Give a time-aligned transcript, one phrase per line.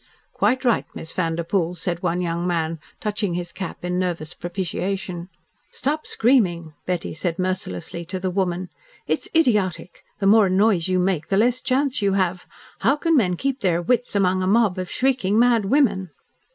[0.33, 5.29] "Quite right, Miss Vanderpoel," said one young man, touching his cap in nervous propitiation.
[5.71, 8.69] "Stop screaming," Betty said mercilessly to the woman.
[9.05, 12.47] "It's idiotic the more noise you make the less chance you have.
[12.79, 16.09] How can men keep their wits among a mob of shrieking, mad women?"